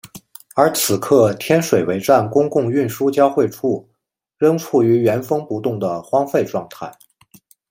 [0.55, 3.87] 而此刻天水围站公共运输交汇处
[4.39, 6.91] 仍处于原封不动的荒废状态。